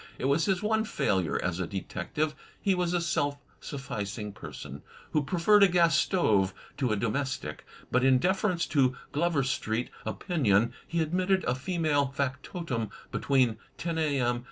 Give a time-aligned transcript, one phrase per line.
[0.17, 2.33] It was his one failure as a detective.
[2.59, 4.81] He was a self sufficing person,
[5.11, 10.73] who preferred a gas stove to a domestic; but in deference to Glover Street opinion
[10.87, 14.39] he admitted a female factotum between ten a.m.